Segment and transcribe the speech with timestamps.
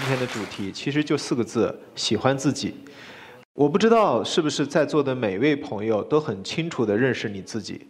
[0.00, 2.74] 今天的主题其实就四个字：喜欢自己。
[3.52, 7.86] 我不知道是不是在座的每位朋友都很清楚地认识你自己。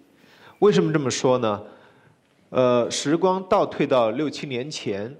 [0.59, 1.63] 为什么这么说呢？
[2.49, 5.15] 呃，时光倒退到六七年前，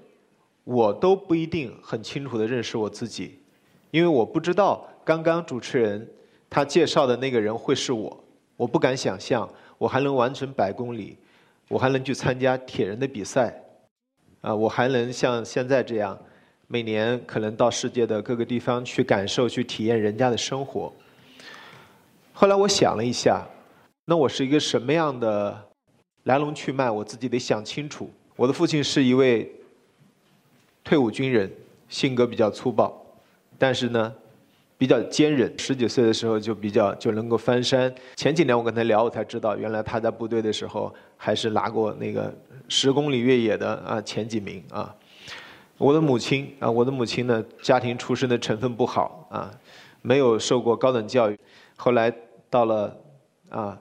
[0.65, 3.39] 我都不一定很清楚地认识我自己，
[3.91, 6.05] 因为我不知道刚刚主持人
[6.49, 8.23] 他介绍的那个人会是我，
[8.57, 11.17] 我不敢想象我还能完成百公里，
[11.69, 13.63] 我还能去参加铁人的比赛，
[14.41, 16.19] 啊，我还能像现在这样。
[16.71, 20.89] 每年可能到世界的各个地方去感受、去体验人家的生活。
[22.31, 23.45] 后来我想了一下，
[24.05, 25.61] 那我是一个什么样的
[26.23, 28.09] 来龙去脉，我自己得想清楚。
[28.37, 29.51] 我的父亲是一位
[30.81, 31.51] 退伍军人，
[31.89, 33.05] 性格比较粗暴，
[33.57, 34.15] 但是呢
[34.77, 35.53] 比较坚韧。
[35.59, 37.93] 十几岁的时候就比较就能够翻山。
[38.15, 42.33] 前几年我跟他聊，我才知道原来他在部队的时候还是拿过那个
[42.69, 44.95] 十公里越野的啊前几名啊。
[45.81, 49.51] 我的母亲啊，我的母亲呢，家庭出身的成分不好啊，
[50.03, 51.35] 没有受过高等教育，
[51.75, 52.13] 后来
[52.51, 52.95] 到了
[53.49, 53.75] 啊，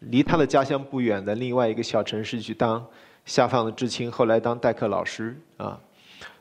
[0.00, 2.86] 离他的家乡不远的另外一个小城市去当
[3.24, 5.80] 下放的知青，后来当代课老师啊，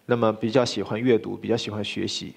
[0.08, 2.36] 那么比较喜欢阅读，比较喜欢学习。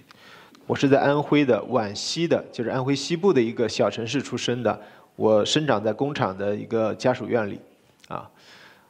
[0.68, 4.80] 我是在安徽的皖西的，就是安徽西部的一个小城市出生的，
[5.16, 7.60] 我生长在工厂的一个家属院里，
[8.06, 8.30] 啊，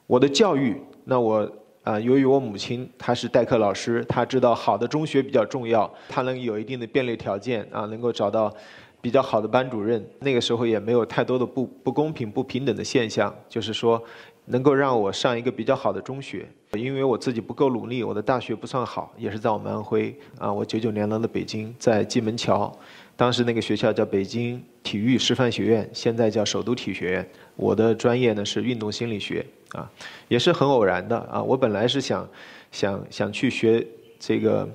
[0.07, 1.51] 我的教育，那我。
[1.83, 8.55] 啊，由于我母亲她是代课老师，她知道好的中学比较重要，她能有一定的便利条件啊，能够找到
[9.01, 10.05] 比较好的班主任。
[10.19, 14.03] 那个时候也没有太多的不不公平、不平等的现象，就是说
[14.45, 16.47] 能够让我上一个比较好的中学。
[16.75, 20.53] 因为我自己不够努力，我的大学不算好，也是在我们安徽啊。
[20.53, 22.71] 我九九年来的北京，在蓟门桥，
[23.17, 27.29] 当时那个学校叫北京体育师范学院，现在叫首都体学院。
[27.61, 29.45] 我的专业呢是运动心理学。
[29.73, 29.89] 啊，
[30.27, 31.41] 也是很偶然的啊！
[31.41, 32.29] 我本来是想，
[32.73, 33.87] 想想去学
[34.19, 34.69] 这个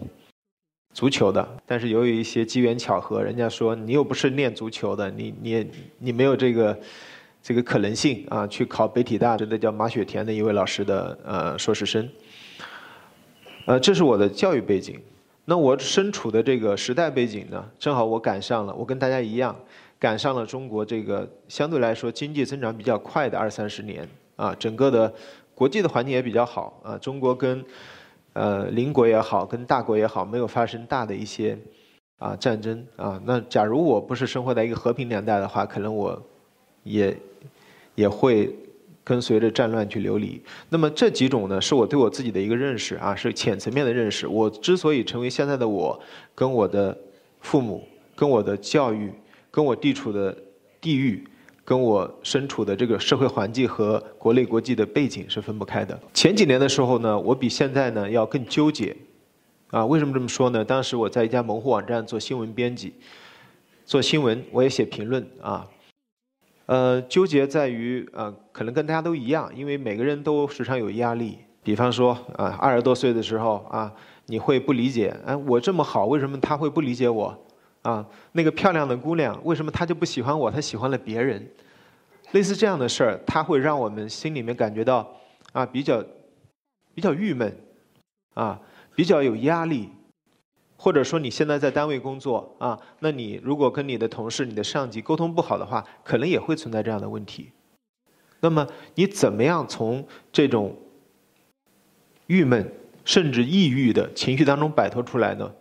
[0.94, 5.68] 足球的，但是由于一些机缘巧合，人家说你又不是练足球的，你你
[6.00, 6.80] 你没有这个
[7.44, 12.10] 这个可能性啊，去考北体大，这个叫马雪田的一位老师的呃硕士生。
[13.66, 14.98] 呃，这是我的教育背景。
[15.44, 19.54] 那我身处的这个时代背景呢，正好我赶上了，我跟大家一样，
[20.00, 24.08] 赶上了中国这个相对来说经济增长比较快的二三十年。
[24.36, 25.14] 啊，整个的
[25.54, 26.98] 国际的环境也比较好啊。
[26.98, 27.64] 中国跟
[28.34, 31.58] 呃邻国也好，跟大国也好，没有发生大的一些
[32.18, 33.18] 啊战争啊。
[33.26, 36.22] 那假如我不是生活在一个和平年代的话，可能我
[36.84, 37.16] 也
[37.96, 38.54] 也会
[39.06, 40.44] 跟随着战乱去流离。
[40.68, 44.28] 那么这几种呢，是我对我自己的一个认识啊，是浅层面的认识。
[44.28, 45.98] 我之所以成为现在的我，
[46.36, 46.98] 跟我的
[47.40, 49.14] 父母、跟我的教育、
[49.56, 50.38] 跟我地处的
[50.82, 51.26] 地域。
[51.68, 56.00] 跟我身处的这个社会环境和国内国际的背景是分不开的。
[56.14, 58.96] 前几年的时候呢，我比现在呢要更纠结，
[59.72, 60.64] 啊，为什么这么说呢？
[60.64, 62.94] 当时我在一家门户网站做新闻编辑，
[63.84, 65.68] 做新闻我也写评论啊，
[66.68, 71.40] 呃，纠结在于呃，可能跟大家都一样，因为每个人都时常有压力。
[71.64, 73.92] 比方说啊，二十多岁的时候啊，
[74.28, 77.36] 你会不理解，哎，我这么好，为什么他会不理解我？
[77.86, 80.50] 啊，那个漂亮的姑娘，为什么她就不喜欢我？
[80.50, 81.48] 她喜欢了别人，
[82.32, 85.08] 类似这样的事儿，它会让我们心里面感觉到
[85.54, 86.04] 啊，比较
[86.96, 87.56] 比较郁闷，
[88.34, 88.60] 啊，
[88.96, 89.88] 比较有压力，
[90.76, 97.52] 或者说你现在在单位工作啊，那你如果跟你的同事、你的上级沟通不好的话，可能也会存在这样的问题。
[98.40, 100.76] 那么你怎么样从这种
[102.26, 105.54] 郁闷甚至抑郁的情绪当中摆脱出来呢？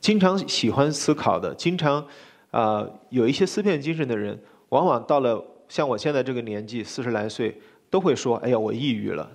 [0.00, 2.04] 经常喜欢思考的，经常
[2.50, 4.38] 啊有一些思辨精神的人，
[4.70, 7.54] 往往到了像我现在这个年纪，四十来岁，
[7.90, 9.30] 都会说：“哎呀，我抑郁了。”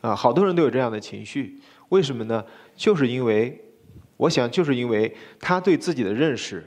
[0.00, 2.44] 啊，好多人都有这样的情绪，为什么呢？
[2.76, 3.60] 就是因为，
[4.16, 6.64] 我想就是因为他对自己的认识，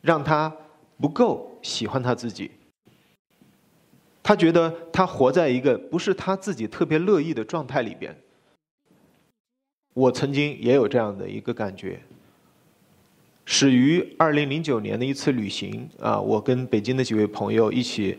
[0.00, 0.54] 让他
[1.00, 2.52] 不够喜欢他自己。
[4.22, 8.16] 他觉得他活在一个不是他自己特别乐意的状态里边。
[9.92, 12.00] 我曾经也有这样的一个感觉。
[13.46, 18.16] 始于二零零九年的一次旅行啊，我跟北京的几位朋友一起，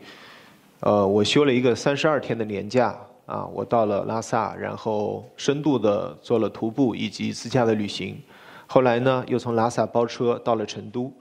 [0.81, 2.95] 呃，我休了一个三十二天的年假
[3.25, 8.15] 啊，我到了拉萨，然后深度的做了徒步以及自驾的旅行，
[8.67, 11.11] 后来呢，又从拉萨包车到了成都，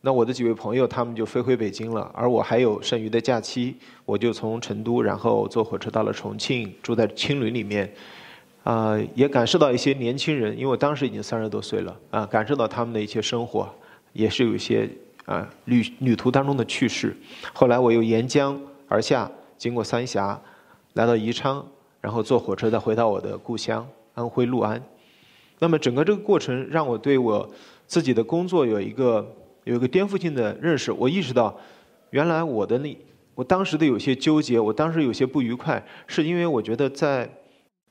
[0.00, 7.92] 那我的几位朋友他们就飞回北京了，而我还有剩余的假期，我就从成都然后坐火车到了重庆，住在青旅里面。
[8.64, 13.68] 啊，也感受到一些年轻人，因为我当时已经三十多岁了啊，感受到他们的一些生活，
[14.12, 14.88] 也是有一些
[15.24, 17.16] 啊旅旅途当中的趣事。
[17.52, 20.40] 后来我又沿江而下，经过三峡，
[20.94, 21.64] 来到宜昌，
[22.00, 24.80] 然后坐火车再回到我的故乡安徽六安。
[25.58, 27.48] 那么整个这个过程让我对我
[27.86, 29.26] 自己的工作有一个
[29.64, 30.90] 有一个颠覆性的认识。
[30.92, 31.56] 我意识到，
[32.10, 32.96] 原来我的那
[33.34, 37.28] 我当时的有些纠结，我当时有些不愉快，是因为我觉得在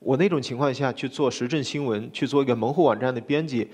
[0.04, 3.68] 我那种情况下去做时政新闻，去做一个门户网站的编辑，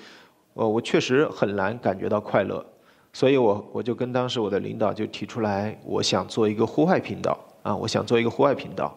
[0.55, 2.65] 呃，我确实很难感觉到快乐。
[3.13, 8.97] 所以我我就跟当时我的领导就提出来，我想做一个户外频道啊，我想做一个户外频道。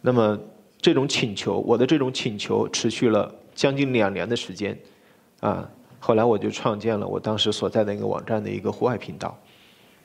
[0.00, 0.38] 那么
[0.80, 4.76] 这种请求，我的这种请求持续了将近两年的时间，
[5.40, 5.68] 啊，
[5.98, 9.36] 后来我就创建了我当时所在的一个网站的一个户外频道。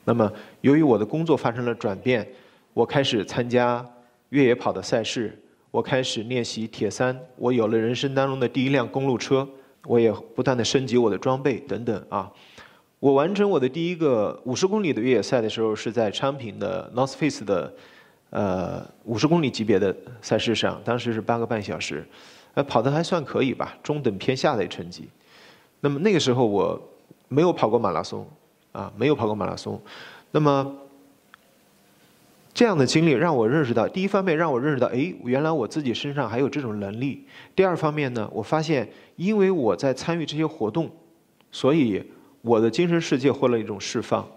[0.04, 0.32] 那么
[0.62, 2.28] 由于我的工作发生了转变，
[2.74, 3.86] 我开始参加
[4.30, 5.40] 越野跑的赛事，
[5.72, 9.48] 我开始练习铁三，我有了人生当中的第一辆公路车，
[9.86, 12.30] 我也不断的升级我的装备等等啊。
[13.00, 17.74] 我完成我的第一个五十公里的越野赛的时候，是在昌平的 North Face 的
[18.32, 22.06] 呃五十公里级别的赛事上，当时是八个半小时，
[22.54, 25.08] 呃跑的还算可以吧，中等偏下的成绩。
[25.80, 26.80] 那么那个时候我
[27.30, 28.28] 没有跑过马拉松，
[28.74, 29.82] 啊没有跑过马拉松。
[30.32, 30.76] 那么
[32.54, 37.26] 这样的经历让我认识到，第一方面让我认识到，哎，原来我自己身上还有这种能力。
[37.56, 40.90] 第二方面呢，我发现因为我在参与这些活动，
[41.52, 42.04] 所以。
[42.44, 44.28] 我的精神世界获了一种释放，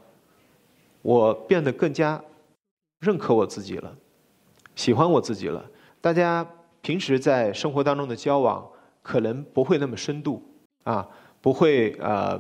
[1.01, 2.23] 我变得更加
[3.01, 3.97] 认可我自己了，
[4.77, 5.65] 喜欢我自己了。
[6.03, 6.47] 大家
[6.83, 8.63] 平时在生活当中的交往
[9.03, 10.43] 可能不会那么深度，
[10.83, 11.09] 啊，
[11.41, 12.39] 不会呃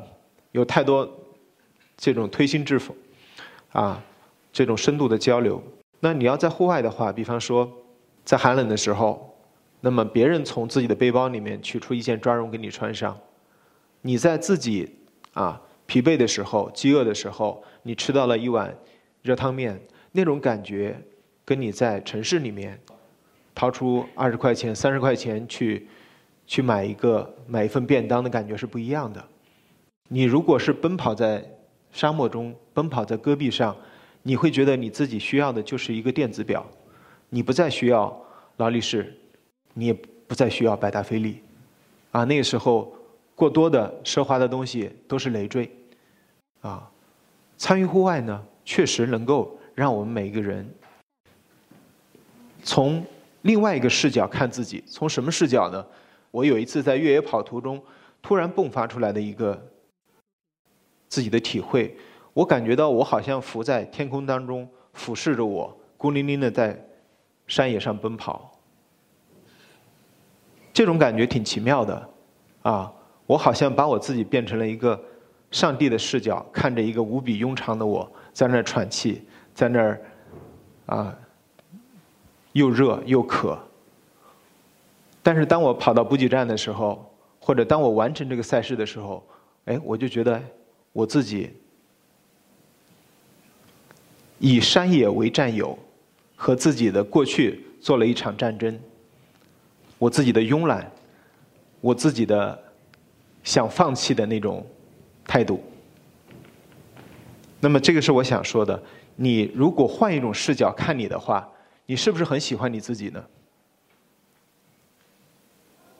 [0.52, 1.10] 有太多
[1.96, 2.94] 这种推心置腹，
[3.72, 4.04] 啊，
[4.54, 5.62] 这种深度的交流。
[6.00, 7.70] 那你要在户外的话，比方说
[8.24, 9.36] 在寒冷的时候，
[9.82, 13.18] 那么别人从自己的背包里面取出一件抓绒给你穿上，
[14.00, 14.88] 你在自己。
[15.34, 18.72] 啊，疲惫的时候，饥饿的时候，你吃到了一碗
[19.20, 19.76] 热汤面，
[20.12, 20.96] 那种感觉，
[21.44, 22.78] 跟你在城市里面
[23.52, 25.88] 掏出二十块钱、三十块钱去
[26.46, 29.24] 去买一个买一份便当的感觉是不一样的。
[30.06, 31.44] 你如果是奔跑在
[31.90, 33.76] 沙漠中，奔跑在戈壁上，
[34.24, 36.66] 你会觉得你自己需要的就是一个电子表，
[37.28, 38.20] 你不再需要
[38.56, 39.16] 劳力士，
[39.74, 41.38] 你也不再需要百达翡丽，
[42.10, 42.92] 啊，那个时候。
[43.36, 45.68] 过多的奢华的东西都是累赘，
[46.60, 46.88] 啊，
[47.56, 50.72] 参与户外呢，确实能够让我们每一个人
[52.62, 53.04] 从
[53.42, 54.84] 另外一个视角看自己。
[54.86, 55.84] 从什么视角呢？
[56.30, 57.82] 我有一次在越野跑途中，
[58.22, 59.60] 突然迸发出来的一个
[61.08, 61.96] 自己的体会，
[62.34, 66.78] 我感觉到我好像浮在天空当中，俯视着我，孤零零的在
[67.46, 68.52] 山野上奔跑，
[70.72, 72.08] 这种感觉挺奇妙的，
[72.62, 72.92] 啊。
[73.26, 75.02] 我好像把我自己变成了一个
[75.50, 79.22] 上帝的视角，看着一个无比庸长的我在那儿喘气，
[79.54, 79.98] 在那儿
[80.84, 81.16] 啊
[82.52, 83.58] 又热又渴。
[85.22, 87.10] 但是当我跑到补给站的时候，
[87.40, 89.26] 或者当我完成这个赛事的时候，
[89.64, 90.38] 哎，我就觉得
[90.92, 91.50] 我自己
[94.44, 95.78] 以山野为战友，
[96.36, 98.78] 和自己的过去做了一场战争。
[99.96, 100.92] 我自己的慵懒，
[101.80, 102.62] 我自己的。
[103.44, 104.66] 想放弃的那种
[105.26, 105.62] 态度。
[107.60, 108.82] 那么，这个是我想说的。
[109.16, 111.46] 你如果换一种视角看你的话，
[111.84, 113.22] 你是不是很喜欢你自己呢？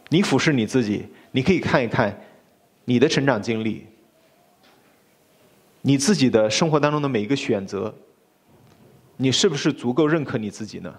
[0.09, 2.19] 你俯视你自己，你可以看一看
[2.87, 3.85] 你的成长经历，
[5.83, 7.95] 你自己的生活当中的每一个选择，
[9.17, 10.95] 你是不是足够认可你自己呢？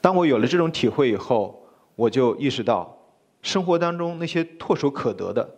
[0.00, 1.62] 当我有了这种体会以后，
[1.94, 2.98] 我就意识到。
[3.42, 5.56] 生活当中那些唾手可得的，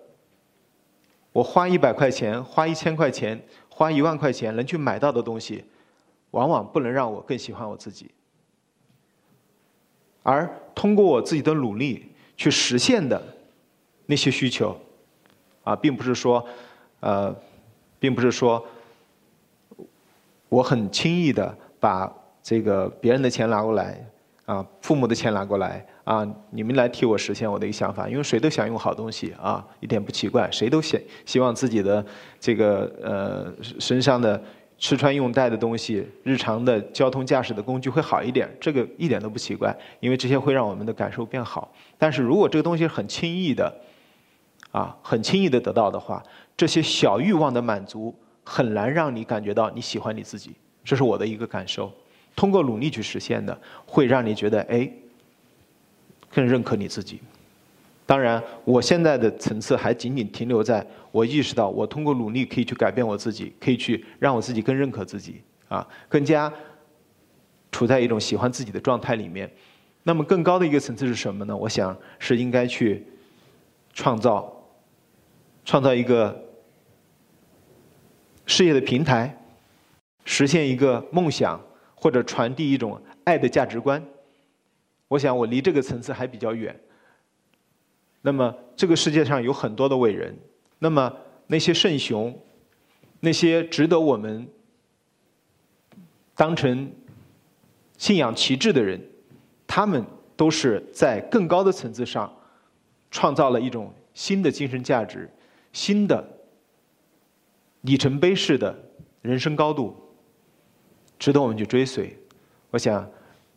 [1.33, 5.63] 我花一百块钱、花一千块钱、花一万块钱能去买到的东西，
[6.31, 8.11] 往往不能让我更喜欢我自己。
[10.23, 13.23] 而通过我自己的努力去实现的
[14.07, 14.75] 那些需求，
[15.63, 16.43] 啊，并不是说，
[17.01, 17.37] 呃，
[17.99, 18.67] 并不是说，
[20.55, 23.99] 我很轻易的把这个别人的钱拿过来，
[24.47, 25.85] 啊，父母的钱拿过来。
[26.05, 32.05] 啊，你们来替我实现我的一个想法，因为谁都想用好东西啊，一点不奇怪，谁都希希望自己的
[32.39, 34.41] 这个呃身上的
[34.79, 41.73] 吃穿用戴的东西，日常的交通驾驶的工具会好一点，这个一点都不奇怪，因为这些会让我们的感受变好。
[41.99, 43.75] 但是如果这个东西很轻易的，
[44.71, 46.23] 啊，很轻易的得到的话，
[46.55, 48.15] 这些小欲望的满足
[48.45, 50.53] 很难让你感觉到你喜欢你自己，
[50.85, 51.93] 这是我的一个感受。
[52.37, 54.89] 通过努力去实现的，会让你觉得哎。
[56.35, 57.21] 更认可你自己。
[58.05, 66.53] 当然，我现在的层次还仅仅停留在我意识到，我通过努力可以去改变我自己，可以去让我自己更认可自己，啊，更加
[67.71, 69.49] 处在一种喜欢自己的状态里面。
[70.03, 71.57] 那么更高的一个层次是什么呢？
[71.57, 73.07] 我想是应该去
[73.93, 74.53] 创造，
[75.65, 76.44] 创造一个
[78.47, 79.37] 事业的平台，
[80.25, 81.61] 实现一个梦想，
[81.95, 84.03] 或者传递一种爱的价值观。
[85.09, 86.79] 我想我离这个层次还比较远。
[88.23, 90.37] 那么这个世界上有很多的伟人，
[90.79, 91.15] 那么
[91.47, 92.37] 那些圣雄，
[93.21, 94.49] 那些值得我们
[96.35, 96.91] 当成
[97.99, 99.01] 信仰旗帜的人。
[99.67, 100.05] 他们
[100.37, 102.33] 都是在更高的层次上
[103.11, 105.29] 创造了一种新的精神价值、
[105.73, 106.25] 新的
[107.85, 108.75] 里程碑式的
[109.23, 109.95] 人生高度，
[111.19, 112.17] 值得我们去追随。
[112.71, 113.09] 我想，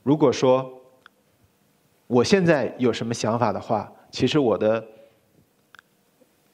[0.03, 0.81] 如果说
[2.07, 4.85] 我现在有什么想法的话，其实我的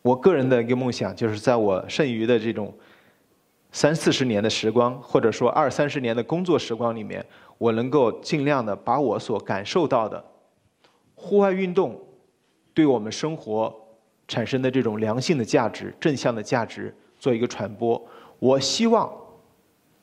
[0.01, 2.71] 我个人的一个梦想，就是在我剩余的这种
[3.71, 7.25] 三四十年的时光，或者说二三十年的工作时光里面。
[7.59, 10.21] 我能够尽量的把我所感受到的
[11.15, 11.97] 户外运动
[12.73, 13.73] 对我们生活
[14.27, 18.05] 产生的这种良性的价值、正向的价值做一个传播。
[18.37, 19.09] 我希望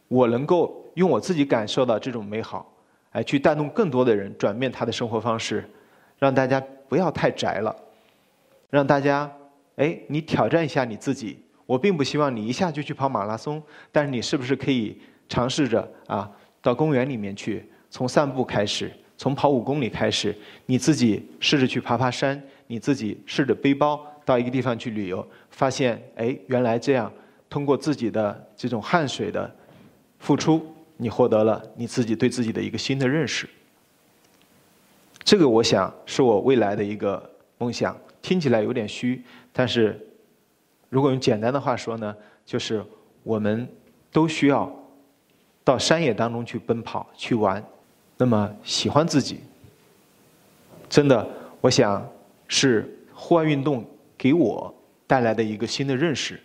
[0.09, 2.67] 我能够用我自己感受到这种美好，
[3.11, 5.69] 哎，去带动更多的人转变他的生活方式，
[6.19, 6.59] 让大家
[6.89, 7.77] 不要太宅了，
[8.71, 9.31] 让大家
[9.77, 11.39] 哎，你挑战一下你自己。
[11.67, 13.63] 我并不希望你一下就去跑马拉松，
[13.93, 14.99] 但是你是不是可以
[15.29, 16.29] 尝试着啊？
[16.63, 20.35] 到公园里面去，从散步开始，从跑五公里开始，
[20.65, 27.13] 你自己试着去爬爬山，你自己试着背包到一个地方去旅游，发现哎，原来这样，
[27.49, 29.51] 通过自己的这种汗水的
[30.19, 30.61] 付出，
[30.97, 33.49] 你获得了你自己对自己的一个新的认识。
[35.23, 39.23] 这个我想是我未来的一个梦想，听起来有点虚，
[39.53, 39.99] 但是
[40.89, 42.85] 如果用简单的话说呢，就是
[43.23, 43.69] 我们
[44.13, 44.71] 都需要。
[45.63, 47.63] 到山野当中去奔跑去玩，
[48.17, 49.41] 那么喜欢自己，
[50.89, 51.25] 真的，
[51.61, 52.05] 我想
[52.49, 53.85] 是户外运动
[54.21, 54.75] 给我
[55.07, 56.39] 带来的一个新的认识，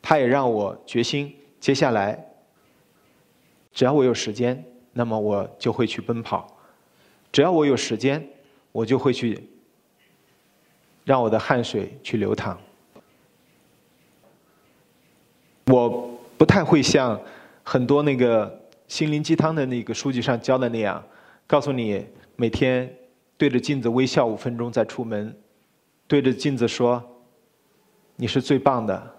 [0.00, 2.16] 它也让我决心接下来，
[3.72, 6.56] 只要我有时间，那么我就会去奔跑，
[7.32, 8.24] 只要我有时间，
[8.70, 9.48] 我就会去
[11.04, 12.56] 让我的汗水去流淌，
[15.66, 17.20] 我不太会像。
[17.64, 21.04] 很多那个心灵鸡汤的那个书籍上教的那样，
[21.46, 22.06] 告诉你
[22.36, 22.92] 每天
[23.36, 25.36] 对着镜子微笑五分钟再出门，
[26.06, 27.02] 对着镜子说
[28.16, 29.14] 你是最棒的，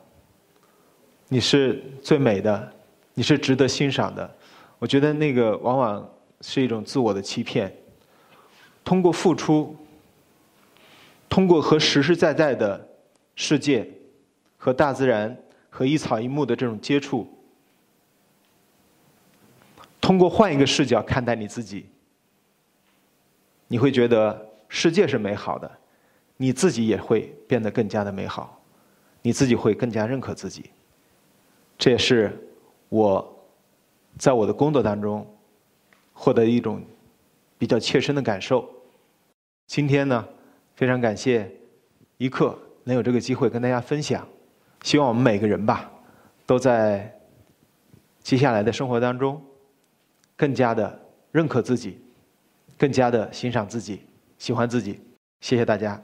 [1.28, 2.74] 你是最美的，
[3.14, 4.36] 你是值得欣赏的。
[4.80, 6.10] 我觉得那个往往
[6.42, 7.76] 是一种自我的欺骗。
[8.84, 9.76] 通过付出，
[11.30, 12.88] 通过和实实在在的
[13.36, 13.90] 世界、
[14.58, 15.36] 和大自然、
[15.70, 17.28] 和一草一木的这种接触。
[20.00, 21.90] 通过换一个视角看待你自己，
[23.70, 25.72] 你会觉得世界是美好的，
[26.44, 28.62] 你自己也会变得更加的美好，
[29.22, 30.72] 你自己会更加认可自己。
[31.78, 32.38] 这也是
[32.90, 33.46] 我
[34.18, 35.26] 在我的工作当中
[36.12, 36.84] 获得一种
[37.58, 38.70] 比较切身的感受。
[39.68, 40.28] 今天呢，
[40.76, 41.50] 非常感谢
[42.18, 44.28] 一刻能有这个机会跟大家分享，
[44.82, 45.90] 希望我们每个人吧，
[46.46, 47.10] 都在
[48.22, 49.42] 接下来的生活当中。
[50.36, 51.00] 更加的
[51.32, 52.02] 认可自己，
[52.78, 54.02] 更加的欣赏自己，
[54.38, 55.00] 喜欢自己。
[55.40, 56.02] 谢谢大家。